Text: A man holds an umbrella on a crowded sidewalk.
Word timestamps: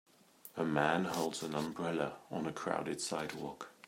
A 0.57 0.63
man 0.65 1.05
holds 1.05 1.43
an 1.43 1.53
umbrella 1.53 2.17
on 2.31 2.47
a 2.47 2.51
crowded 2.51 2.99
sidewalk. 2.99 3.69